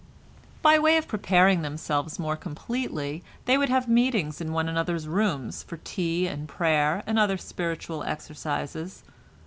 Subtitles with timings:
[0.63, 5.61] By way of preparing themselves more completely they would have meetings in one another's rooms
[5.61, 9.03] for tea and prayer and other spiritual exercises.